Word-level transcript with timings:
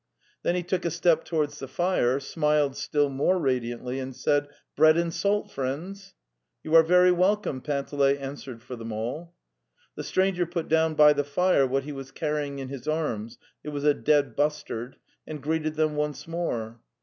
"Then 0.41 0.55
he 0.55 0.63
took 0.63 0.83
a 0.83 0.89
step 0.89 1.25
towards 1.25 1.59
the 1.59 1.67
fire, 1.67 2.19
smiled 2.19 2.75
still 2.75 3.07
more 3.07 3.37
radiantly 3.37 3.99
and 3.99 4.15
said: 4.15 4.47
'* 4.61 4.75
Bread 4.75 4.97
and 4.97 5.13
salt, 5.13 5.51
friends!" 5.51 6.15
"You 6.63 6.73
are 6.73 6.81
very 6.81 7.11
welcome!'"' 7.11 7.61
Panteley 7.61 8.17
answered 8.17 8.63
for 8.63 8.75
them 8.75 8.91
all. 8.91 9.35
The 9.93 10.03
stranger 10.03 10.47
put 10.47 10.67
down 10.67 10.95
by 10.95 11.13
the 11.13 11.23
fire 11.23 11.67
what 11.67 11.83
he 11.83 11.91
was 11.91 12.09
carrying 12.09 12.57
in 12.57 12.69
his 12.69 12.87
arms— 12.87 13.37
it 13.63 13.69
was 13.69 13.83
a 13.83 13.93
dead 13.93 14.35
bustard— 14.35 14.95
and 15.27 15.39
greeted 15.39 15.75
them 15.75 15.95
once 15.95 16.27
more. 16.27 16.81